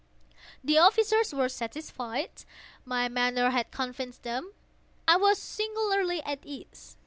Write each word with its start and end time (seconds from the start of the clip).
The 0.63 0.79
officers 0.79 1.31
were 1.31 1.47
satisfied. 1.47 2.31
My 2.85 3.07
manner 3.07 3.51
had 3.51 3.69
convinced 3.69 4.23
them. 4.23 4.51
I 5.07 5.15
was 5.15 5.37
singularly 5.37 6.23
at 6.23 6.39
ease. 6.43 6.97